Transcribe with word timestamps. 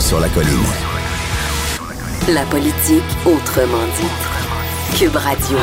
sur 0.00 0.18
la 0.18 0.28
colline. 0.30 0.50
La 2.28 2.44
politique 2.46 3.02
autrement 3.26 3.84
dit. 3.98 4.98
Cube 4.98 5.16
Radio. 5.16 5.58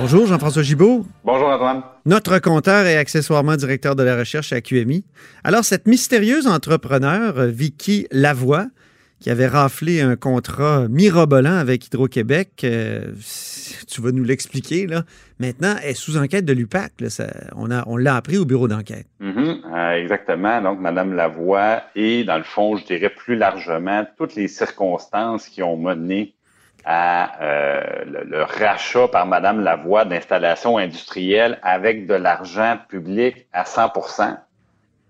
Bonjour 0.00 0.26
Jean-François 0.26 0.62
Gibault. 0.62 1.06
Bonjour 1.24 1.48
Antoine. 1.48 1.82
Notre 2.04 2.38
compteur 2.40 2.86
et 2.86 2.96
accessoirement 2.96 3.54
directeur 3.54 3.94
de 3.94 4.02
la 4.02 4.16
recherche 4.16 4.52
à 4.52 4.60
QMI. 4.60 5.04
Alors, 5.44 5.64
cette 5.64 5.86
mystérieuse 5.86 6.48
entrepreneur, 6.48 7.46
Vicky 7.46 8.08
Lavoie, 8.10 8.66
qui 9.20 9.30
avait 9.30 9.46
raflé 9.46 10.00
un 10.00 10.16
contrat 10.16 10.88
mirobolant 10.88 11.56
avec 11.56 11.86
Hydro-Québec, 11.86 12.62
euh, 12.64 13.12
tu 13.86 14.00
vas 14.00 14.12
nous 14.12 14.24
l'expliquer, 14.24 14.86
là. 14.86 15.02
Maintenant, 15.38 15.74
elle 15.82 15.90
est 15.90 15.94
sous 15.94 16.16
enquête 16.16 16.44
de 16.44 16.52
l'UPAC. 16.52 16.92
on, 17.54 17.70
a, 17.70 17.84
on 17.86 17.96
l'a 17.96 18.16
appris 18.16 18.38
au 18.38 18.44
bureau 18.46 18.66
d'enquête. 18.66 19.06
Mm-hmm. 19.20 19.60
Euh, 19.74 20.02
exactement. 20.02 20.62
Donc, 20.62 20.80
Mme 20.80 21.14
Lavoie 21.14 21.82
et, 21.94 22.24
dans 22.24 22.38
le 22.38 22.44
fond, 22.44 22.76
je 22.76 22.84
dirais 22.86 23.10
plus 23.10 23.36
largement, 23.36 24.06
toutes 24.16 24.34
les 24.34 24.48
circonstances 24.48 25.48
qui 25.48 25.62
ont 25.62 25.76
mené 25.76 26.34
à 26.84 27.42
euh, 27.42 28.24
le, 28.26 28.42
rachat 28.42 29.08
par 29.08 29.26
Mme 29.26 29.60
Lavoie 29.60 30.06
d'installations 30.06 30.78
industrielles 30.78 31.58
avec 31.62 32.06
de 32.06 32.14
l'argent 32.14 32.78
public 32.88 33.46
à 33.52 33.66
100 33.66 33.92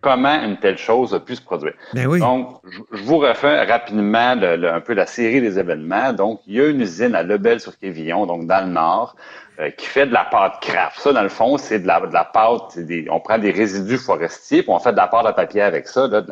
Comment 0.01 0.43
une 0.43 0.57
telle 0.57 0.79
chose 0.79 1.13
a 1.15 1.21
pu 1.21 1.37
se 1.37 1.43
produire? 1.43 1.75
Ben 1.93 2.07
oui. 2.07 2.21
Donc, 2.21 2.61
je, 2.65 3.03
vous 3.03 3.19
refais 3.19 3.65
rapidement 3.65 4.35
un 4.41 4.81
peu 4.81 4.95
la 4.95 5.07
série 5.07 5.43
des 5.43 5.59
événements. 5.59 6.15
Donc, 6.15 6.41
il 6.47 6.55
y 6.55 6.61
a 6.61 6.69
une 6.69 6.81
usine 6.81 7.15
à 7.15 7.23
Lebel-sur-Quévillon, 7.23 8.25
donc 8.25 8.47
dans 8.47 8.65
le 8.65 8.73
nord, 8.73 9.15
euh, 9.59 9.69
qui 9.71 9.85
fait 9.85 10.07
de 10.07 10.13
la 10.15 10.25
pâte 10.25 10.61
craft. 10.63 10.99
Ça, 11.01 11.13
dans 11.13 11.23
le 11.23 11.29
fond, 11.29 11.59
c'est 11.59 11.81
de 11.81 11.87
la, 11.87 12.01
de 12.01 12.15
la 12.15 12.25
pâte, 12.25 12.79
on 13.11 13.21
prend 13.21 13.37
des 13.37 13.51
résidus 13.51 13.99
forestiers, 13.99 14.63
puis 14.63 14.73
on 14.73 14.79
fait 14.79 14.93
de 14.93 14.97
la 14.97 15.07
pâte 15.07 15.27
à 15.27 15.35
papier 15.35 15.61
avec 15.61 15.87
ça, 15.87 16.07
là, 16.07 16.23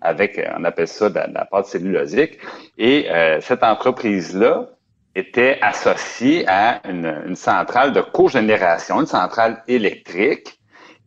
avec, 0.00 0.40
on 0.56 0.64
appelle 0.64 0.88
ça 0.88 1.10
de 1.10 1.20
la, 1.34 1.44
pâte 1.44 1.66
cellulosique. 1.66 2.38
Et 2.78 3.10
euh, 3.10 3.40
cette 3.42 3.62
entreprise-là, 3.62 4.68
était 5.14 5.58
associé 5.62 6.44
à 6.46 6.80
une, 6.88 7.12
une 7.26 7.34
centrale 7.34 7.92
de 7.92 8.00
cogénération, 8.00 9.00
une 9.00 9.06
centrale 9.06 9.64
électrique 9.66 10.57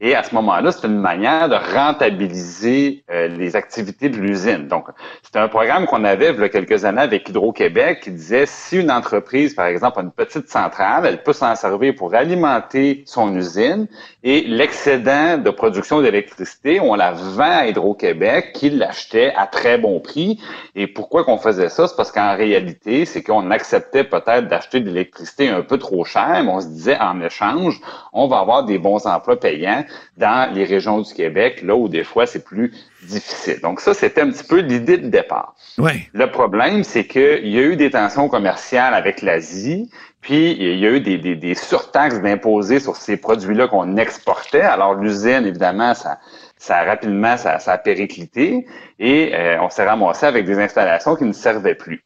et 0.04 0.16
à 0.16 0.24
ce 0.24 0.34
moment-là, 0.34 0.72
c'est 0.72 0.88
une 0.88 1.00
manière 1.00 1.48
de 1.48 1.56
rentabiliser 1.56 3.04
euh, 3.12 3.28
les 3.28 3.56
activités 3.56 4.10
de 4.10 4.18
l'usine. 4.18 4.68
Donc, 4.68 4.88
c'est 5.22 5.38
un 5.38 5.48
programme 5.48 5.86
qu'on 5.86 6.04
avait 6.04 6.32
il 6.34 6.40
y 6.40 6.44
a 6.44 6.50
quelques 6.50 6.86
années 6.86 7.02
avec 7.02 7.30
Hydro-Québec 7.30 8.00
qui 8.02 8.10
disait 8.10 8.48
si 8.48 8.80
une 8.80 8.90
entreprise, 8.90 9.54
par 9.54 9.68
exemple, 9.68 10.00
a 10.00 10.02
une 10.02 10.12
petite 10.12 10.50
centrale, 10.50 11.06
elle 11.06 11.22
peut 11.22 11.34
s'en 11.34 11.54
servir 11.54 11.94
pour 11.94 12.16
alimenter 12.16 13.04
son 13.06 13.36
usine 13.36 13.88
et 14.24 14.42
l'excédent 14.42 15.38
de 15.38 15.50
production 15.52 16.02
d'électricité, 16.02 16.80
on 16.80 16.96
la 16.96 17.12
vend 17.12 17.60
à 17.60 17.68
Hydro-Québec 17.68 18.54
qui 18.54 18.72
l'achetait 18.72 19.34
à 19.38 19.46
très 19.46 19.78
bon 19.78 20.00
prix. 20.00 20.42
Et 20.74 20.88
pourquoi 20.88 21.24
qu'on 21.24 21.38
faisait 21.38 21.70
ça? 21.70 21.88
C'est 21.88 21.96
parce 21.96 22.12
qu'en 22.12 22.36
réalité, 22.36 23.06
c'est 23.06 23.22
qu'on 23.22 23.52
acceptait 23.52 24.04
peut-être 24.04 24.48
d'acheter 24.48 24.80
de 24.80 24.88
l'électricité 24.88 25.50
un 25.50 25.62
peu 25.62 25.78
trop 25.78 26.06
cher, 26.06 26.42
mais 26.44 26.52
on 26.52 26.60
se 26.60 26.68
disait 26.68 26.98
en 27.00 27.22
échange, 27.22 27.80
on 28.14 28.28
va 28.28 28.40
avoir 28.40 28.64
des 28.64 28.80
bons 28.80 29.06
emplois 29.06 29.40
payants 29.40 29.86
dans 30.18 30.54
les 30.54 30.64
régions 30.64 31.02
du 31.02 31.14
Québec, 31.14 31.62
là 31.64 31.76
où 31.76 31.88
des 31.88 32.04
fois 32.04 32.26
c'est 32.26 32.44
plus 32.44 32.74
difficile. 33.04 33.60
Donc 33.62 33.80
ça, 33.80 33.94
c'était 33.94 34.22
un 34.22 34.30
petit 34.30 34.44
peu 34.44 34.60
l'idée 34.60 34.98
de 34.98 35.08
départ. 35.08 35.56
Ouais. 35.78 36.08
Le 36.14 36.30
problème, 36.30 36.84
c'est 36.84 37.06
qu'il 37.06 37.48
y 37.48 37.58
a 37.58 37.64
eu 37.64 37.76
des 37.76 37.92
tensions 37.92 38.30
commerciales 38.30 38.94
avec 38.94 39.22
l'Asie, 39.22 39.90
puis 40.22 40.52
il 40.52 40.78
y 40.78 40.86
a 40.86 40.92
eu 40.92 41.00
des, 41.00 41.18
des, 41.18 41.36
des 41.36 41.56
surtaxes 41.56 42.22
d'imposer 42.22 42.80
sur 42.80 42.96
ces 42.96 43.18
produits-là 43.18 43.68
qu'on 43.68 43.98
exportait. 43.98 44.62
Alors 44.62 44.94
l'usine, 44.94 45.46
évidemment, 45.46 45.94
ça, 45.96 46.20
ça 46.58 46.78
a 46.78 46.84
rapidement 46.84 47.38
ça, 47.38 47.58
ça 47.58 47.74
a 47.74 47.78
périclité 47.80 48.68
et 49.00 49.32
euh, 49.34 49.62
on 49.62 49.70
s'est 49.70 49.86
ramassé 49.86 50.28
avec 50.28 50.46
des 50.46 50.60
installations 50.60 51.16
qui 51.16 51.24
ne 51.24 51.34
servaient 51.34 51.76
plus. 51.76 52.04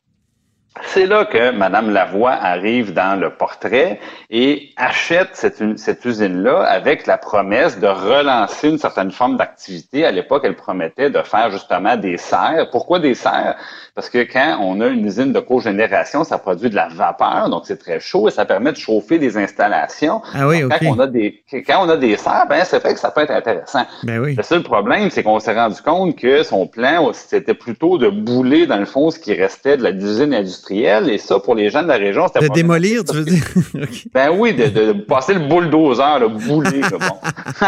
C'est 0.84 1.06
là 1.06 1.24
que 1.24 1.52
Mme 1.52 1.92
Lavoie 1.92 2.34
arrive 2.34 2.94
dans 2.94 3.18
le 3.18 3.30
portrait 3.30 4.00
et 4.30 4.72
achète 4.76 5.30
cette, 5.34 5.80
cette 5.80 6.04
usine-là 6.04 6.64
avec 6.64 7.08
la 7.08 7.18
promesse 7.18 7.80
de 7.80 7.88
relancer 7.88 8.70
une 8.70 8.78
certaine 8.78 9.12
forme 9.12 9.38
d'activité. 9.38 10.06
À 10.06 10.12
l'époque, 10.12 10.42
elle 10.44 10.56
promettait 10.56 11.10
de 11.10 11.22
faire 11.22 11.50
justement 11.50 11.96
des 11.96 12.18
serres. 12.18 12.68
Pourquoi 12.72 13.00
des 13.00 13.16
serres? 13.16 13.56
Parce 13.96 14.10
que 14.10 14.18
quand 14.18 14.58
on 14.60 14.82
a 14.82 14.88
une 14.88 15.06
usine 15.06 15.32
de 15.32 15.40
cogénération, 15.40 16.26
ça 16.26 16.38
produit 16.38 16.70
de 16.70 16.76
la 16.76 16.90
vapeur, 16.90 17.50
donc 17.50 17.64
c'est 17.66 17.78
très 17.78 18.02
chaud 18.02 18.28
et 18.28 18.32
ça 18.32 18.44
permet 18.44 18.74
de 18.74 18.78
chauffer 18.78 19.18
des 19.18 19.38
installations. 19.38 20.22
Ah 20.34 20.46
oui, 20.46 20.62
quand, 20.68 20.86
on 20.88 21.00
a 21.00 21.08
des, 21.08 21.42
quand 21.66 21.86
on 21.86 21.90
a 21.90 21.96
des 21.96 22.18
serres, 22.18 22.48
ben, 22.50 22.66
ça 22.66 22.82
fait 22.82 22.94
que 22.94 23.00
ça 23.00 23.12
peut 23.12 23.22
être 23.22 23.32
intéressant. 23.32 23.86
Ben 24.04 24.20
oui. 24.20 24.36
Le 24.36 24.44
seul 24.44 24.64
problème, 24.64 25.10
c'est 25.10 25.24
qu'on 25.24 25.40
s'est 25.40 25.56
rendu 25.56 25.82
compte 25.82 26.18
que 26.18 26.44
son 26.44 26.68
plan, 26.68 27.14
c'était 27.14 27.54
plutôt 27.54 27.98
de 27.98 28.10
bouler, 28.10 28.68
dans 28.68 28.78
le 28.78 28.86
fond, 28.86 29.10
ce 29.10 29.20
qui 29.20 29.34
restait 29.34 29.78
de 29.78 29.84
la 29.84 29.92
usine 29.92 30.34
industrielle. 30.34 30.65
Et 30.72 31.18
ça, 31.18 31.40
pour 31.40 31.56
les 31.56 31.70
gens 31.70 31.84
de 31.84 31.88
la 31.88 31.96
région, 31.96 32.28
c'était 32.28 32.48
De 32.48 32.54
démolir, 32.54 33.04
tu 33.04 33.18
veux 33.18 33.24
dire? 33.24 33.44
Ben 34.14 34.30
oui, 34.32 34.54
de, 34.54 34.68
de, 34.68 34.92
passer 34.94 35.34
le 35.34 35.42
bulldozer, 35.42 36.20
le 36.20 36.30
bouler. 36.30 36.82
bon. 36.92 37.68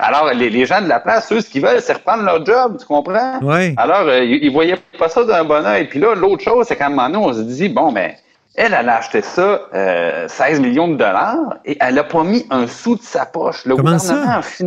Alors, 0.00 0.32
les, 0.34 0.50
les, 0.50 0.66
gens 0.66 0.82
de 0.82 0.88
la 0.88 1.00
place, 1.00 1.32
eux, 1.32 1.40
ce 1.40 1.48
qu'ils 1.48 1.62
veulent, 1.62 1.80
c'est 1.80 1.94
reprendre 1.94 2.24
leur 2.24 2.44
job, 2.44 2.76
tu 2.78 2.86
comprends? 2.86 3.38
Oui. 3.42 3.74
Alors, 3.76 4.06
euh, 4.08 4.22
ils, 4.22 4.44
ils 4.44 4.52
voyaient 4.52 4.78
pas 4.98 5.08
ça 5.08 5.24
d'un 5.24 5.44
bon 5.44 5.64
et 5.74 5.84
Puis 5.84 5.98
là, 5.98 6.14
l'autre 6.14 6.42
chose, 6.42 6.66
c'est 6.68 6.76
qu'à 6.76 6.86
un 6.86 6.90
moment 6.90 7.08
donné, 7.08 7.24
on 7.24 7.32
se 7.32 7.40
dit, 7.40 7.68
bon, 7.68 7.90
mais 7.90 8.16
elle, 8.58 8.74
elle 8.74 8.88
a 8.88 8.96
acheté 8.96 9.22
ça 9.22 9.68
euh, 9.72 10.26
16 10.26 10.60
millions 10.60 10.88
de 10.88 10.96
dollars 10.96 11.58
et 11.64 11.76
elle 11.80 11.94
n'a 11.94 12.02
pas 12.02 12.24
mis 12.24 12.44
un 12.50 12.66
sou 12.66 12.96
de 12.96 13.02
sa 13.02 13.24
poche. 13.24 13.64
Le 13.64 13.76
Comment 13.76 13.96
gouvernement 13.96 14.42
ça? 14.42 14.64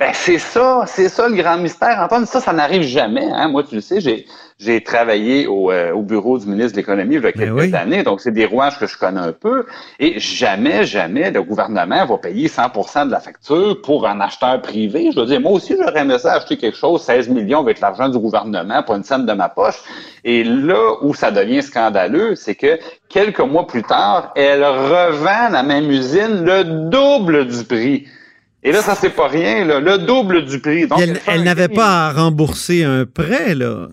Ben, 0.00 0.10
c'est 0.14 0.38
ça, 0.38 0.84
c'est 0.86 1.10
ça 1.10 1.28
le 1.28 1.34
grand 1.36 1.58
mystère. 1.58 2.00
Antoine, 2.00 2.24
ça, 2.24 2.40
ça 2.40 2.54
n'arrive 2.54 2.80
jamais. 2.80 3.28
Hein? 3.30 3.48
Moi, 3.48 3.62
tu 3.64 3.74
le 3.74 3.82
sais, 3.82 4.00
j'ai, 4.00 4.24
j'ai 4.58 4.82
travaillé 4.82 5.46
au, 5.46 5.70
euh, 5.70 5.92
au, 5.92 6.00
bureau 6.00 6.38
du 6.38 6.46
ministre 6.46 6.72
de 6.72 6.76
l'Économie 6.78 7.16
il 7.16 7.22
y 7.22 7.26
a 7.26 7.32
quelques 7.32 7.74
années, 7.74 8.02
donc 8.02 8.22
c'est 8.22 8.32
des 8.32 8.46
rouages 8.46 8.78
que 8.78 8.86
je 8.86 8.96
connais 8.96 9.20
un 9.20 9.32
peu. 9.32 9.66
Et 10.00 10.18
jamais, 10.18 10.86
jamais 10.86 11.30
le 11.30 11.42
gouvernement 11.42 12.06
va 12.06 12.16
payer 12.16 12.48
100% 12.48 13.06
de 13.06 13.10
la 13.10 13.20
facture 13.20 13.82
pour 13.82 14.06
un 14.06 14.18
acheteur 14.20 14.62
privé. 14.62 15.10
Je 15.14 15.20
veux 15.20 15.26
dire, 15.26 15.42
moi 15.42 15.52
aussi, 15.52 15.76
j'aurais 15.78 16.00
aimé 16.00 16.18
ça 16.18 16.34
acheter 16.34 16.56
quelque 16.56 16.76
chose, 16.76 17.02
16 17.02 17.28
millions 17.28 17.60
avec 17.60 17.80
l'argent 17.80 18.08
du 18.08 18.18
gouvernement 18.18 18.82
pour 18.82 18.94
une 18.94 19.04
scène 19.04 19.26
de 19.26 19.32
ma 19.34 19.50
poche. 19.50 19.78
Et 20.24 20.42
là 20.42 20.94
où 21.02 21.12
ça 21.12 21.30
devient 21.30 21.62
scandaleux, 21.62 22.34
c'est 22.34 22.54
que 22.54 22.78
quelques 23.10 23.40
mois 23.40 23.66
plus 23.66 23.82
tard, 23.82 24.32
elle 24.36 24.64
revend 24.64 25.50
la 25.50 25.62
même 25.62 25.90
usine 25.90 26.44
le 26.44 26.88
double 26.88 27.46
du 27.46 27.62
prix. 27.64 28.06
Et 28.62 28.72
là, 28.72 28.80
ça, 28.80 28.94
c'est 28.94 29.10
pas 29.10 29.28
rien, 29.28 29.64
là, 29.64 29.80
le 29.80 29.98
double 29.98 30.46
du 30.46 30.60
prix. 30.60 30.88
Donc, 30.88 30.98
elle, 30.98 31.20
elle 31.26 31.44
n'avait 31.44 31.68
pas 31.68 32.08
à 32.08 32.12
rembourser 32.12 32.82
un 32.82 33.04
prêt, 33.04 33.54
là. 33.54 33.88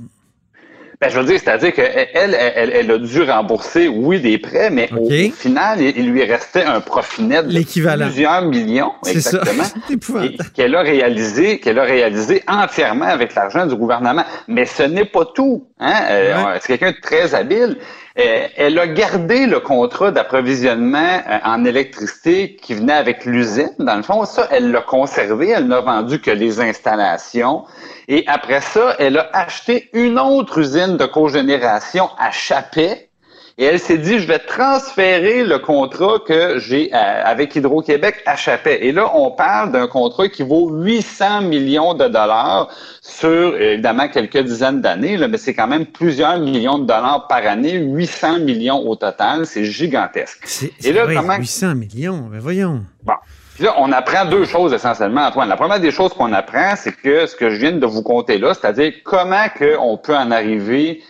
Ben, 1.04 1.10
je 1.10 1.20
veux 1.20 1.26
dire, 1.26 1.38
c'est-à-dire 1.38 1.74
qu'elle, 1.74 2.08
elle, 2.14 2.72
elle, 2.74 2.90
a 2.90 2.98
dû 2.98 3.24
rembourser, 3.24 3.90
oui, 3.90 4.22
des 4.22 4.38
prêts, 4.38 4.70
mais 4.70 4.90
au 4.98 5.10
final, 5.32 5.82
il, 5.82 6.10
lui 6.10 6.24
restait 6.24 6.64
un 6.64 6.80
profit 6.80 7.24
net 7.24 7.46
de 7.46 8.06
plusieurs 8.06 8.42
millions, 8.44 8.94
exactement, 9.06 9.66
qu'elle 10.54 10.74
a 10.74 10.82
réalisé, 10.82 11.60
qu'elle 11.60 11.80
a 11.80 11.84
réalisé 11.84 12.42
entièrement 12.48 13.08
avec 13.08 13.36
l'argent 13.36 13.66
du 13.66 13.76
gouvernement. 13.76 14.24
Mais 14.48 14.66
ce 14.66 14.84
n'est 14.84 15.04
pas 15.04 15.26
tout. 15.26 15.68
Hein? 15.78 16.04
Euh, 16.10 16.58
c'est 16.62 16.78
quelqu'un 16.78 16.92
de 16.92 17.02
très 17.02 17.36
habile. 17.36 17.76
Euh, 18.20 18.48
elle 18.58 18.78
a 18.78 18.86
gardé 18.86 19.48
le 19.48 19.60
contrat 19.60 20.12
d'approvisionnement 20.12 21.22
euh, 21.28 21.40
en 21.44 21.66
électricité 21.66 22.56
qui 22.56 22.76
venait 22.76 22.94
avec 22.94 23.26
l'usine. 23.26 23.74
Dans 23.80 23.96
le 23.96 24.04
fond, 24.04 24.24
ça, 24.26 24.48
elle 24.52 24.72
l'a 24.72 24.82
conservé. 24.82 25.50
Elle 25.50 25.68
n'a 25.68 25.82
vendu 25.82 26.22
que 26.22 26.30
les 26.30 26.62
installations. 26.62 27.66
Et 28.08 28.24
après 28.28 28.62
ça, 28.62 28.96
elle 29.00 29.18
a 29.18 29.30
acheté 29.34 29.90
une 29.94 30.20
autre 30.20 30.60
usine 30.60 30.96
de 30.98 31.06
cogénération 31.06 32.10
à 32.20 32.30
Chapet. 32.30 33.10
Et 33.60 33.66
elle 33.66 33.80
s'est 33.80 34.00
dit, 34.00 34.18
je 34.18 34.28
vais 34.28 34.40
transférer 34.40 35.44
le 35.44 35.60
contrat 35.60 36.18
que 36.26 36.58
j'ai 36.58 36.90
euh, 36.92 37.22
avec 37.24 37.56
Hydro-Québec 37.56 38.24
à 38.26 38.36
Chapet. 38.36 38.80
Et 38.86 38.92
là, 38.92 39.12
on 39.16 39.30
parle 39.30 39.72
d'un 39.72 39.88
contrat 39.88 40.28
qui 40.28 40.42
vaut 40.42 40.72
800 40.72 41.42
millions 41.42 41.94
de 41.94 42.08
dollars 42.08 42.70
sur, 43.02 43.56
évidemment, 43.56 44.08
quelques 44.08 44.40
dizaines 44.40 44.82
d'années, 44.82 45.20
mais 45.28 45.38
c'est 45.38 45.54
quand 45.54 45.68
même 45.68 45.86
plusieurs 45.86 46.40
millions 46.40 46.80
de 46.80 46.86
dollars 46.86 47.28
par 47.28 47.46
année, 47.46 47.74
800 47.74 48.40
millions 48.40 48.80
au 48.88 48.96
total. 48.96 49.46
C'est 49.46 49.66
gigantesque. 49.66 50.48
Et 50.84 50.92
là, 50.92 51.06
comment... 51.14 51.38
800 51.38 51.76
millions, 51.76 52.28
mais 52.32 52.40
voyons. 52.40 52.82
Bon. 53.04 53.14
Puis 53.54 53.66
là, 53.66 53.76
on 53.78 53.92
apprend 53.92 54.26
deux 54.26 54.46
choses 54.46 54.74
essentiellement, 54.74 55.28
Antoine. 55.28 55.48
La 55.48 55.58
première 55.58 55.80
des 55.80 55.92
choses 55.92 56.12
qu'on 56.14 56.34
apprend, 56.34 56.74
c'est 56.76 56.92
que 56.92 57.28
ce 57.28 57.36
que 57.36 57.52
je 57.52 57.58
viens 57.58 57.72
de 57.72 57.86
vous 57.86 58.02
compter 58.02 58.40
là, 58.40 58.56
c'est-à-dire 58.56 58.94
comment 59.04 59.46
on 59.80 59.98
peut 59.98 60.16
en 60.16 60.32
arriver 60.32 61.04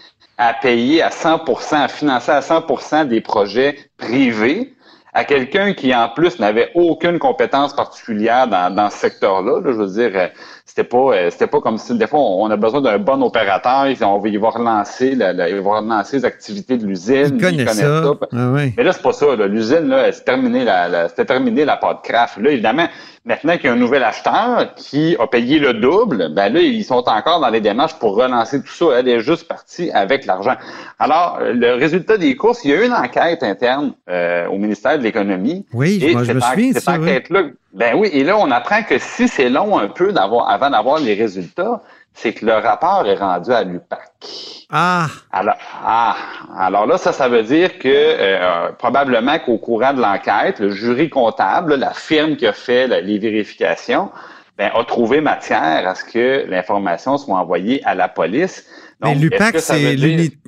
à 0.48 0.54
payer 0.54 1.02
à 1.02 1.10
100% 1.10 1.76
à 1.76 1.88
financer 1.88 2.32
à 2.32 2.42
100% 2.42 3.08
des 3.08 3.22
projets 3.22 3.78
privés 3.98 4.74
à 5.14 5.24
quelqu'un 5.24 5.74
qui, 5.74 5.96
en 5.96 6.10
plus, 6.10 6.40
n'avait 6.40 6.72
aucune 6.74 7.20
compétence 7.20 7.74
particulière 7.74 8.48
dans, 8.48 8.74
dans 8.74 8.90
ce 8.90 8.98
secteur-là. 8.98 9.62
je 9.64 9.72
veux 9.72 9.88
dire, 9.88 10.32
c'était 10.76 10.88
pas, 10.88 11.30
c'était 11.30 11.46
pas 11.46 11.62
comme 11.62 11.78
si 11.78 11.96
des 11.96 12.08
fois 12.08 12.20
on 12.20 12.50
a 12.50 12.58
besoin 12.58 12.82
d'un 12.82 12.98
bon 12.98 13.22
opérateur, 13.22 13.86
on 14.02 14.18
va, 14.18 14.28
il 14.28 14.40
va 14.40 14.50
relancer, 14.50 15.10
il 15.10 15.20
va 15.20 15.78
relancer 15.78 16.18
les 16.18 16.26
activités 16.26 16.78
de 16.78 16.88
l'usine. 16.88 17.34
Il 17.36 17.42
connaît 17.42 17.68
ça. 17.68 18.04
Ah 18.32 18.52
Mais 18.76 18.84
là, 18.84 18.92
c'est 18.92 19.04
pas 19.04 19.14
ça. 19.14 19.36
L'usine, 19.36 19.88
là, 19.88 20.12
c'est 20.12 20.26
terminé 20.26 20.64
la, 20.64 21.10
c'était 21.10 21.26
terminé 21.26 21.64
la 21.64 21.78
pâte 21.78 22.02
craft. 22.04 22.38
Là, 22.38 22.50
évidemment, 22.50 22.88
Maintenant 23.26 23.56
qu'il 23.56 23.68
y 23.68 23.70
a 23.70 23.72
un 23.72 23.78
nouvel 23.78 24.04
acheteur 24.04 24.76
qui 24.76 25.16
a 25.18 25.28
payé 25.28 25.58
le 25.58 25.76
double, 25.76 26.34
ben 26.34 26.52
là, 26.52 26.60
ils 26.60 26.84
sont 26.84 27.08
encore 27.08 27.40
dans 27.40 27.50
les 27.50 27.62
démarches 27.62 27.98
pour 27.98 28.18
relancer 28.18 28.62
tout 28.62 28.68
ça. 28.68 29.00
Elle 29.00 29.08
est 29.08 29.22
juste 29.22 29.48
partie 29.48 29.90
avec 29.92 30.26
l'argent. 30.26 30.56
Alors, 31.00 31.40
le 31.40 31.76
résultat 31.76 32.18
des 32.18 32.36
courses, 32.36 32.66
il 32.66 32.72
y 32.72 32.74
a 32.74 32.82
eu 32.82 32.86
une 32.86 32.92
enquête 32.92 33.42
interne 33.42 33.94
euh, 34.10 34.48
au 34.48 34.58
ministère 34.58 34.98
de 34.98 35.04
l'Économie. 35.04 35.66
Oui, 35.72 36.06
moi, 36.12 36.26
je 36.26 36.34
me 36.34 36.42
souviens 36.42 36.74
cette 36.74 36.90
enquête-là. 36.90 37.44
Ben 37.74 37.96
oui, 37.96 38.10
et 38.14 38.24
là, 38.24 38.38
on 38.38 38.52
apprend 38.52 38.84
que 38.84 39.00
si 39.00 39.28
c'est 39.28 39.50
long 39.50 39.80
un 39.80 39.88
peu 39.88 40.14
d'avoir 40.14 40.50
avant 40.50 40.70
d'avoir 40.70 41.00
les 41.00 41.16
résultats, 41.16 41.82
c'est 42.14 42.34
que 42.34 42.46
le 42.46 42.54
rapport 42.54 43.08
est 43.08 43.16
rendu 43.16 43.52
à 43.52 43.64
l'UPAC. 43.64 44.12
Ah. 44.72 45.08
Alors, 45.32 45.56
ah. 45.84 46.16
Alors 46.58 46.86
là, 46.86 47.00
ça, 47.00 47.12
ça 47.12 47.28
veut 47.28 47.42
dire 47.42 47.80
que 47.80 47.90
euh, 47.90 48.72
probablement 48.78 49.40
qu'au 49.40 49.58
courant 49.58 49.94
de 49.94 50.02
l'enquête, 50.02 50.60
le 50.60 50.70
jury 50.70 51.10
comptable, 51.10 51.76
la 51.76 51.94
firme 51.94 52.36
qui 52.36 52.46
a 52.46 52.54
fait 52.54 52.88
les 53.02 53.18
vérifications, 53.18 54.12
ben, 54.58 54.70
a 54.76 54.84
trouvé 54.84 55.20
matière 55.20 55.88
à 55.88 55.96
ce 55.96 56.04
que 56.04 56.46
l'information 56.48 57.18
soit 57.18 57.36
envoyée 57.36 57.82
à 57.86 57.96
la 57.96 58.08
police. 58.08 58.68
Mais 59.02 59.16
l'UPAC, 59.16 59.60
c'est 59.60 59.96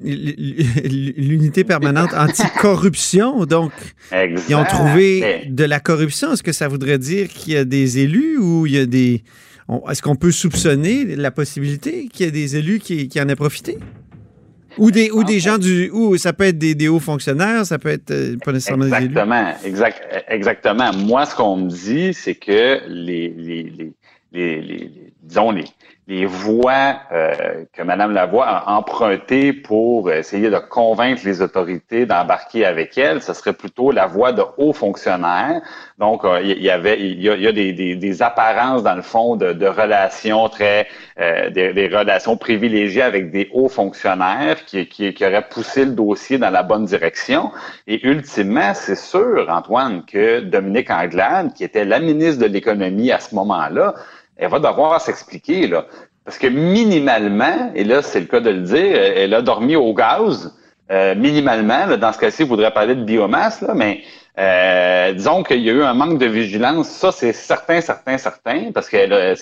l'unité 0.03 1.63
permanente 1.63 2.13
anticorruption. 2.17 3.45
Donc, 3.45 3.71
ils 4.11 4.55
ont 4.55 4.65
trouvé 4.65 5.45
de 5.47 5.63
la 5.63 5.79
corruption. 5.79 6.33
Est-ce 6.33 6.43
que 6.43 6.51
ça 6.51 6.67
voudrait 6.67 6.99
dire 6.99 7.27
qu'il 7.27 7.53
y 7.53 7.57
a 7.57 7.65
des 7.65 7.99
élus 7.99 8.37
ou 8.37 8.65
il 8.65 8.73
y 8.73 8.79
a 8.79 8.85
des 8.85 9.23
est-ce 9.89 10.01
qu'on 10.01 10.15
peut 10.15 10.31
soupçonner 10.31 11.15
la 11.15 11.31
possibilité 11.31 12.07
qu'il 12.07 12.25
y 12.25 12.29
ait 12.29 12.31
des 12.31 12.55
élus 12.55 12.79
qui, 12.79 13.09
en 13.19 13.27
aient 13.27 13.35
profité? 13.35 13.77
Ou 14.77 14.91
des, 14.91 15.09
ou 15.09 15.23
des 15.23 15.39
gens 15.39 15.57
du. 15.57 15.89
Ou 15.89 16.17
ça 16.17 16.33
peut 16.33 16.43
être 16.43 16.57
des, 16.57 16.87
hauts 16.87 16.99
fonctionnaires, 16.99 17.65
ça 17.65 17.79
peut 17.79 17.89
être 17.89 18.11
euh, 18.11 18.35
pas 18.43 18.51
nécessairement 18.51 18.85
des 18.85 19.05
élus. 19.05 19.17
Exactement. 19.65 20.21
exactement. 20.27 20.93
Moi, 20.93 21.25
ce 21.25 21.35
qu'on 21.35 21.55
me 21.55 21.69
dit, 21.69 22.13
c'est 22.13 22.35
que 22.35 22.81
les, 22.87 23.29
les, 23.29 23.91
les, 24.33 25.13
disons, 25.25 25.51
les, 25.51 25.65
les 26.07 26.27
voies 26.27 26.99
euh, 27.11 27.65
que 27.73 27.81
Mme 27.81 28.13
Lavoie 28.13 28.45
a 28.45 28.73
empruntées 28.73 29.53
pour 29.53 30.11
essayer 30.11 30.51
de 30.51 30.59
convaincre 30.59 31.23
les 31.25 31.41
autorités 31.41 32.05
d'embarquer 32.05 32.63
avec 32.63 32.95
elle, 32.97 33.23
ce 33.23 33.33
serait 33.33 33.53
plutôt 33.53 33.91
la 33.91 34.05
voie 34.05 34.31
de 34.31 34.43
hauts 34.57 34.73
fonctionnaires. 34.73 35.61
Donc, 35.97 36.23
euh, 36.23 36.41
il 36.43 36.61
y, 36.61 36.69
avait, 36.69 37.01
il 37.01 37.19
y 37.21 37.47
a, 37.47 37.51
des, 37.51 37.73
des, 37.95 38.21
apparences 38.21 38.83
dans 38.83 38.93
le 38.93 39.01
fond 39.01 39.35
de, 39.35 39.53
de 39.53 39.65
relations 39.65 40.47
très, 40.47 40.87
euh, 41.19 41.49
des, 41.49 41.87
relations 41.87 42.37
privilégiées 42.37 43.01
avec 43.01 43.31
des 43.31 43.49
hauts 43.51 43.69
fonctionnaires 43.69 44.63
qui, 44.65 44.87
qui, 44.87 45.11
qui 45.11 45.25
auraient 45.25 45.47
poussé 45.49 45.85
le 45.85 45.91
dossier 45.91 46.37
dans 46.37 46.51
la 46.51 46.61
bonne 46.61 46.85
direction. 46.85 47.51
Et 47.87 48.05
ultimement, 48.07 48.75
c'est 48.75 48.95
sûr, 48.97 49.47
Antoine, 49.49 50.05
que 50.05 50.41
Dominique 50.41 50.91
Anglade, 50.91 51.53
qui 51.53 51.63
était 51.63 51.85
la 51.85 51.99
ministre 51.99 52.41
de 52.41 52.47
l'économie 52.47 53.11
à 53.11 53.19
ce 53.19 53.33
moment-là, 53.33 53.95
elle 54.37 54.49
va 54.49 54.59
devoir 54.59 54.99
s'expliquer, 55.01 55.67
là. 55.67 55.85
Parce 56.23 56.39
que 56.39 56.47
minimalement, 56.47 57.71
et 57.75 57.83
là, 57.83 58.01
c'est 58.01 58.19
le 58.19 58.25
cas 58.25 58.39
de 58.39 58.49
le 58.49 58.61
dire, 58.61 58.95
elle 58.95 59.33
a 59.33 59.41
dormi 59.41 59.75
au 59.75 59.93
gaz. 59.93 60.55
Euh, 60.91 61.13
minimalement, 61.15 61.97
dans 61.97 62.13
ce 62.13 62.17
cas-ci, 62.17 62.43
il 62.43 62.47
voudrait 62.47 62.71
parler 62.71 62.95
de 62.95 63.03
biomasse, 63.03 63.61
là, 63.61 63.73
mais 63.75 64.01
euh, 64.37 65.13
disons 65.13 65.43
qu'il 65.43 65.61
y 65.61 65.69
a 65.69 65.73
eu 65.73 65.83
un 65.83 65.93
manque 65.93 66.17
de 66.17 66.25
vigilance. 66.25 66.89
Ça, 66.89 67.11
c'est 67.11 67.31
certain, 67.31 67.79
certain, 67.79 68.17
certain, 68.17 68.71
parce 68.73 68.89
que 68.89 69.35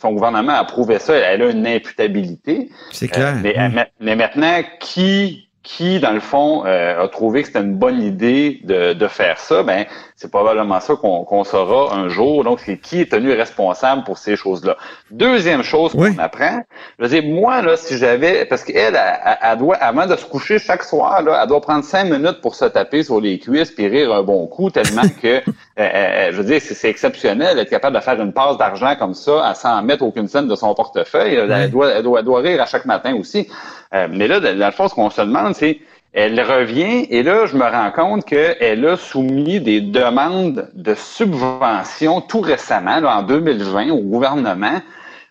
son 0.00 0.12
gouvernement 0.12 0.52
a 0.52 0.64
prouvé 0.64 0.98
ça. 0.98 1.14
Elle 1.14 1.42
a 1.42 1.50
une 1.50 1.66
imputabilité. 1.66 2.70
C'est 2.92 3.08
clair. 3.08 3.34
Euh, 3.36 3.68
mais, 3.74 3.90
mais, 4.00 4.16
maintenant, 4.16 4.62
qui 4.80 5.48
qui, 5.62 6.00
dans 6.00 6.10
le 6.10 6.20
fond, 6.20 6.64
euh, 6.66 7.04
a 7.04 7.08
trouvé 7.08 7.42
que 7.42 7.46
c'était 7.46 7.60
une 7.60 7.76
bonne 7.76 8.02
idée 8.02 8.60
de, 8.64 8.94
de 8.94 9.06
faire 9.06 9.38
ça, 9.38 9.62
ben 9.62 9.86
c'est 10.22 10.30
probablement 10.30 10.78
ça 10.78 10.94
qu'on 10.94 11.44
saura 11.44 11.96
un 11.96 12.08
jour. 12.08 12.44
Donc, 12.44 12.60
c'est 12.60 12.78
qui 12.78 13.00
est 13.00 13.10
tenu 13.10 13.32
responsable 13.32 14.04
pour 14.04 14.18
ces 14.18 14.36
choses-là. 14.36 14.76
Deuxième 15.10 15.64
chose 15.64 15.92
qu'on 15.92 16.16
apprend, 16.18 16.62
je 16.98 17.04
veux 17.04 17.10
dire, 17.10 17.24
moi, 17.24 17.60
là, 17.60 17.76
si 17.76 17.98
j'avais, 17.98 18.44
parce 18.44 18.62
qu'elle, 18.62 18.94
elle, 18.94 19.38
elle, 19.42 19.58
doit, 19.58 19.74
avant 19.76 20.06
de 20.06 20.14
se 20.14 20.24
coucher 20.24 20.60
chaque 20.60 20.84
soir, 20.84 21.22
là, 21.22 21.40
elle 21.42 21.48
doit 21.48 21.60
prendre 21.60 21.82
cinq 21.82 22.04
minutes 22.04 22.40
pour 22.40 22.54
se 22.54 22.66
taper 22.66 23.02
sur 23.02 23.20
les 23.20 23.40
cuisses 23.40 23.72
puis 23.72 23.88
rire 23.88 24.14
un 24.14 24.22
bon 24.22 24.46
coup, 24.46 24.70
tellement 24.70 25.02
que, 25.22 25.26
euh, 25.26 25.40
euh, 25.78 26.28
je 26.30 26.36
veux 26.36 26.44
dire, 26.44 26.60
c'est 26.62 26.88
exceptionnel 26.88 27.56
d'être 27.56 27.70
capable 27.70 27.96
de 27.96 28.00
faire 28.00 28.20
une 28.20 28.32
passe 28.32 28.56
d'argent 28.58 28.94
comme 28.96 29.14
ça 29.14 29.52
à 29.52 29.76
en 29.76 29.82
mettre 29.82 30.04
aucune 30.04 30.28
scène 30.28 30.46
de 30.46 30.54
son 30.54 30.72
portefeuille. 30.72 31.34
Elle, 31.34 31.48
doit, 31.72 31.88
elle, 31.88 32.04
doit, 32.04 32.18
elle 32.20 32.24
doit 32.24 32.40
rire 32.40 32.62
à 32.62 32.66
chaque 32.66 32.84
matin 32.84 33.16
aussi. 33.16 33.48
Euh, 33.92 34.06
mais 34.08 34.28
là, 34.28 34.38
dans 34.38 34.66
le 34.66 34.72
fond, 34.72 34.86
ce 34.86 34.94
qu'on 34.94 35.10
se 35.10 35.20
demande, 35.20 35.56
c'est 35.56 35.80
elle 36.12 36.40
revient 36.40 37.06
et 37.10 37.22
là, 37.22 37.46
je 37.46 37.56
me 37.56 37.64
rends 37.64 37.90
compte 37.90 38.24
qu'elle 38.26 38.86
a 38.86 38.96
soumis 38.96 39.60
des 39.60 39.80
demandes 39.80 40.68
de 40.74 40.94
subvention 40.94 42.20
tout 42.20 42.40
récemment, 42.40 43.00
là, 43.00 43.18
en 43.18 43.22
2020, 43.22 43.90
au 43.90 44.00
gouvernement. 44.00 44.80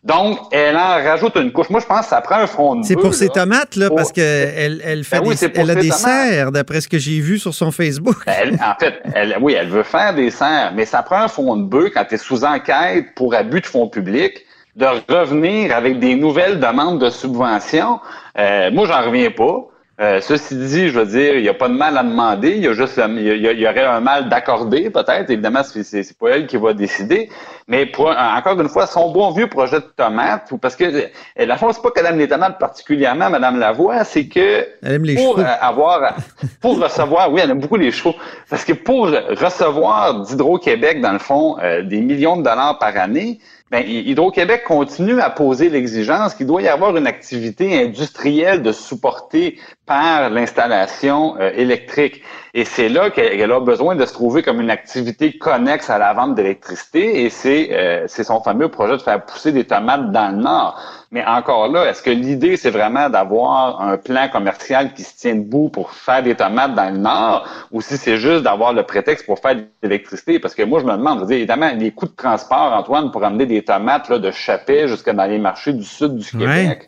Donc, 0.04 0.40
elle 0.52 0.78
en 0.78 0.96
rajoute 0.96 1.36
une 1.36 1.52
couche. 1.52 1.70
Moi, 1.70 1.80
je 1.80 1.86
pense 1.86 2.02
que 2.02 2.08
ça 2.08 2.22
prend 2.22 2.38
un 2.38 2.48
front 2.48 2.76
de 2.76 2.84
C'est 2.84 2.96
pour 2.96 3.14
ses 3.14 3.30
tomates, 3.30 3.76
là, 3.76 3.92
parce 3.92 4.12
qu'elle 4.12 4.82
elle 4.84 5.04
fait 5.04 5.20
ben 5.20 5.30
des, 5.30 5.52
elle 5.54 5.70
a 5.70 5.76
des 5.76 5.92
serres, 5.92 6.52
d'après 6.52 6.82
ce 6.82 6.88
que 6.88 6.98
j'ai 6.98 7.20
vu 7.20 7.38
sur 7.38 7.54
son 7.54 7.70
Facebook. 7.70 8.16
Ben, 8.26 8.56
en 8.56 8.74
fait, 8.80 8.96
elle, 9.14 9.38
oui, 9.40 9.54
elle 9.54 9.70
veut 9.70 9.84
faire 9.84 10.16
des 10.16 10.32
serres, 10.32 10.74
mais 10.76 10.86
ça 10.86 11.04
prend 11.04 11.22
un 11.22 11.28
fond 11.28 11.56
de 11.56 11.64
bœuf 11.64 11.92
quand 11.94 12.06
tu 12.06 12.16
es 12.16 12.18
sous 12.18 12.44
enquête 12.44 13.14
pour 13.16 13.36
abus 13.36 13.62
de 13.62 13.68
fonds 13.68 13.88
publics 13.88 14.44
de 14.76 14.88
revenir 15.14 15.76
avec 15.76 16.00
des 16.00 16.16
nouvelles 16.16 16.60
demandes 16.60 17.00
de 17.00 17.12
subventions. 17.12 18.00
Euh, 18.40 18.72
moi, 18.72 18.88
j'en 18.88 19.04
reviens 19.06 19.30
pas. 19.30 19.68
Euh, 20.00 20.20
ceci 20.22 20.56
dit, 20.56 20.88
je 20.88 20.98
veux 20.98 21.06
dire, 21.06 21.36
il 21.36 21.44
n'y 21.44 21.50
a 21.50 21.54
pas 21.54 21.68
de 21.68 21.76
mal 21.76 21.96
à 21.96 22.02
demander, 22.02 22.52
il 22.52 22.64
y 22.64 22.68
a 22.68 22.74
juste, 22.74 23.00
il 23.08 23.22
y, 23.22 23.68
aurait 23.68 23.86
un 23.86 24.00
mal 24.00 24.30
d'accorder 24.30 24.90
peut-être. 24.90 25.30
Évidemment, 25.30 25.62
c'est 25.64 26.18
pas 26.18 26.30
elle 26.30 26.48
qui 26.48 26.58
va 26.58 26.74
décider. 26.74 27.30
Mais 27.68 27.86
pour, 27.86 28.08
encore 28.08 28.60
une 28.60 28.70
fois, 28.70 28.88
son 28.88 29.12
bon 29.12 29.32
vieux 29.32 29.48
projet 29.48 29.80
de 29.80 29.86
tomates, 29.96 30.52
parce 30.60 30.76
que 30.76 30.86
euh, 30.86 31.08
la 31.38 31.58
chose, 31.58 31.76
c'est 31.76 31.82
pas 31.84 31.92
qu'elle 31.92 32.08
aime 32.08 32.18
les 32.18 32.28
tomates 32.28 32.58
particulièrement, 32.58 33.30
Madame 33.30 33.60
Lavoie, 33.60 34.04
c'est 34.04 34.28
que 34.28 34.66
pour 35.16 35.40
avoir, 35.40 36.16
pour 36.62 36.82
recevoir, 36.82 37.32
oui, 37.32 37.42
elle 37.44 37.52
aime 37.52 37.60
beaucoup 37.60 37.78
les 37.78 37.92
chevaux, 37.92 38.16
parce 38.50 38.66
que 38.66 38.74
pour 38.74 39.08
recevoir 39.08 40.22
d'Hydro-Québec, 40.22 41.02
dans 41.02 41.14
le 41.14 41.20
fond, 41.20 41.58
des 41.84 42.02
millions 42.02 42.38
de 42.38 42.44
dollars 42.44 42.80
par 42.80 42.98
année, 42.98 43.40
ben, 43.72 43.86
Hydro-Québec 43.88 44.66
continue 44.66 45.22
à 45.22 45.30
poser 45.30 45.70
l'exigence 45.70 46.36
qu'il 46.36 46.46
doit 46.46 46.62
y 46.62 46.68
avoir 46.68 46.98
une 46.98 47.08
activité 47.08 47.82
industrielle 47.82 48.62
de 48.62 48.74
supporter 48.74 49.58
par 49.86 50.30
l'installation 50.30 51.38
euh, 51.40 51.52
électrique. 51.56 52.22
Et 52.54 52.66
c'est 52.66 52.90
là 52.90 53.10
qu'elle 53.10 53.52
a 53.52 53.60
besoin 53.62 53.96
de 53.96 54.06
se 54.06 54.14
trouver 54.14 54.44
comme 54.44 54.60
une 54.60 54.70
activité 54.70 55.38
connexe 55.38 55.90
à 55.90 55.98
la 55.98 56.14
vente 56.14 56.36
d'électricité 56.36 57.24
et 57.24 57.30
c'est 57.30 57.70
euh, 57.72 58.06
c'est 58.08 58.26
son 58.26 58.42
fameux 58.42 58.68
projet 58.68 58.98
de 58.98 59.02
faire 59.02 59.26
pousser 59.26 59.52
des 59.52 59.64
tomates 59.64 60.12
dans 60.12 60.36
le 60.36 60.42
Nord. 60.42 60.80
Mais 61.12 61.26
encore 61.26 61.68
là, 61.68 61.90
est-ce 61.90 62.02
que 62.02 62.10
l'idée, 62.10 62.56
c'est 62.56 62.70
vraiment 62.70 63.10
d'avoir 63.10 63.82
un 63.82 63.98
plan 63.98 64.30
commercial 64.30 64.94
qui 64.94 65.04
se 65.04 65.18
tient 65.18 65.36
debout 65.36 65.68
pour 65.68 65.92
faire 65.92 66.24
des 66.24 66.36
tomates 66.36 66.74
dans 66.74 66.90
le 66.90 66.98
Nord? 66.98 67.46
Ou 67.72 67.82
si 67.82 67.98
c'est 67.98 68.18
juste 68.18 68.44
d'avoir 68.44 68.72
le 68.72 68.84
prétexte 68.84 69.26
pour 69.26 69.40
faire 69.40 69.56
de 69.56 69.66
l'électricité? 69.84 70.40
Parce 70.40 70.56
que 70.56 70.64
moi, 70.64 70.80
je 70.80 70.86
me 70.86 70.94
demande, 70.94 71.18
je 71.18 71.22
veux 71.22 71.28
dire, 71.28 71.38
évidemment, 71.38 71.72
les 71.76 71.92
coûts 71.92 72.08
de 72.08 72.16
transport, 72.16 72.74
Antoine, 72.74 73.12
pour 73.12 73.26
amener 73.26 73.46
des 73.46 73.62
tomates 73.62 74.08
là, 74.08 74.20
de 74.20 74.32
Chapet 74.32 74.88
jusque 74.88 75.10
dans 75.10 75.26
les 75.26 75.38
marchés 75.38 75.74
du 75.74 75.84
sud 75.84 76.16
du 76.16 76.32
Québec. 76.32 76.88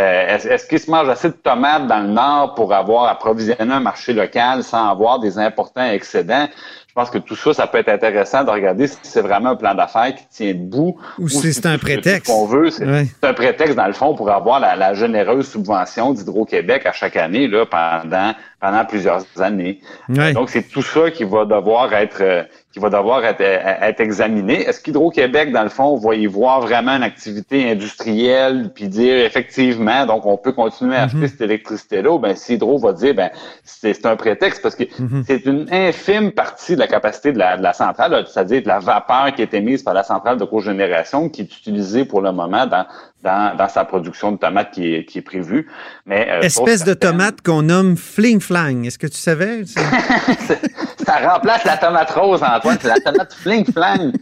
Euh, 0.00 0.36
est-ce, 0.36 0.66
qu'il 0.66 0.78
se 0.78 0.90
mange 0.90 1.08
assez 1.08 1.28
de 1.28 1.34
tomates 1.34 1.86
dans 1.86 2.00
le 2.00 2.08
Nord 2.08 2.54
pour 2.54 2.72
avoir 2.72 3.04
approvisionné 3.04 3.72
un 3.72 3.80
marché 3.80 4.12
local 4.12 4.62
sans 4.62 4.88
avoir 4.88 5.18
des 5.18 5.38
importants 5.38 5.84
excédents? 5.84 6.48
Je 6.88 6.94
pense 6.94 7.10
que 7.10 7.18
tout 7.18 7.36
ça, 7.36 7.54
ça 7.54 7.66
peut 7.66 7.78
être 7.78 7.88
intéressant 7.88 8.42
de 8.42 8.50
regarder 8.50 8.88
si 8.88 8.96
c'est 9.02 9.20
vraiment 9.20 9.50
un 9.50 9.56
plan 9.56 9.74
d'affaires 9.74 10.12
qui 10.12 10.26
tient 10.28 10.54
debout. 10.54 10.98
Ou, 11.18 11.28
si 11.28 11.52
c'est 11.52 11.66
un 11.66 11.78
prétexte. 11.78 12.26
qu'on 12.26 12.46
veut, 12.46 12.70
c'est, 12.70 12.84
un 13.22 13.32
prétexte, 13.32 13.76
dans 13.76 13.86
le 13.86 13.92
fond, 13.92 14.14
pour 14.14 14.28
avoir 14.30 14.58
la, 14.58 14.94
généreuse 14.94 15.48
subvention 15.48 16.12
d'Hydro-Québec 16.12 16.86
à 16.86 16.92
chaque 16.92 17.16
année 17.16 17.46
là, 17.46 17.64
pendant, 17.64 18.32
pendant 18.60 18.84
plusieurs 18.84 19.24
années. 19.38 19.80
Donc, 20.08 20.50
c'est 20.50 20.68
tout 20.68 20.82
ça 20.82 21.10
qui 21.12 21.24
va 21.24 21.44
devoir 21.44 21.92
être 21.94 22.22
euh, 22.22 22.42
qui 22.72 22.78
va 22.78 22.88
devoir 22.88 23.24
être, 23.24 23.40
être 23.40 24.00
examiné. 24.00 24.62
Est-ce 24.62 24.80
qu'Hydro-Québec, 24.80 25.50
dans 25.50 25.64
le 25.64 25.68
fond, 25.68 25.96
va 25.96 26.14
y 26.14 26.26
voir 26.26 26.60
vraiment 26.60 26.92
une 26.92 27.02
activité 27.02 27.68
industrielle, 27.68 28.70
puis 28.72 28.86
dire 28.86 29.24
effectivement, 29.24 30.06
donc 30.06 30.24
on 30.24 30.36
peut 30.36 30.52
continuer 30.52 30.94
à 30.94 31.02
acheter 31.02 31.16
mhm. 31.18 31.28
cette 31.28 31.40
électricité-là, 31.40 32.16
ben 32.18 32.36
si 32.36 32.54
Hydro 32.54 32.78
va 32.78 32.92
dire, 32.92 33.14
ben 33.14 33.30
c'est 33.64 34.06
un 34.06 34.14
prétexte 34.14 34.62
parce 34.62 34.76
que 34.76 34.84
mhm. 35.00 35.24
c'est 35.26 35.46
une 35.46 35.66
infime 35.72 36.30
partie 36.30 36.76
de 36.76 36.80
la 36.80 36.86
capacité 36.86 37.32
de 37.32 37.38
la, 37.38 37.56
de 37.56 37.62
la 37.62 37.72
centrale, 37.72 38.24
c'est-à-dire 38.28 38.62
de 38.62 38.68
la 38.68 38.78
vapeur 38.78 39.34
qui 39.34 39.42
est 39.42 39.52
émise 39.52 39.82
par 39.82 39.94
la 39.94 40.04
centrale 40.04 40.38
de 40.38 40.44
cogénération 40.44 41.28
qui 41.28 41.40
est 41.40 41.56
utilisée 41.56 42.04
pour 42.04 42.20
le 42.20 42.30
moment 42.30 42.66
dans, 42.66 42.86
dans, 43.22 43.56
dans 43.56 43.68
sa 43.68 43.84
production 43.84 44.30
de 44.30 44.36
tomates 44.38 44.70
qui 44.70 44.94
est, 44.94 45.04
qui 45.04 45.18
est 45.18 45.22
prévue. 45.22 45.68
Mais, 46.06 46.28
euh, 46.30 46.40
Espèce 46.42 46.84
de 46.84 46.94
tomate 46.94 47.42
qu'on 47.42 47.62
nomme 47.62 47.96
fling 47.96 48.40
flang. 48.40 48.84
Est-ce 48.84 48.98
que 48.98 49.08
tu 49.08 49.18
savais? 49.18 49.62
ça 51.10 51.32
remplace 51.32 51.64
la 51.64 51.76
tomate 51.76 52.10
rose, 52.12 52.40
Antoine. 52.42 52.78
C'est 52.80 52.88
la 52.88 53.00
tomate 53.00 53.34
fling 53.34 53.64
flang. 53.72 54.12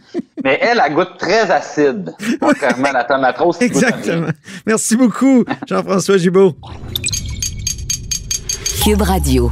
Mais 0.43 0.57
elle, 0.61 0.81
elle 0.83 0.93
goûte 0.93 1.17
très 1.17 1.49
acide, 1.51 2.13
contrairement 2.39 2.89
à 2.89 2.93
la 2.93 3.03
tomate 3.03 3.37
rose. 3.37 3.57
Exactement. 3.61 4.29
Merci 4.65 4.95
beaucoup, 4.95 5.43
Jean-François 5.67 6.17
Gibault. 6.17 6.55
Cube 8.83 9.01
Radio. 9.01 9.51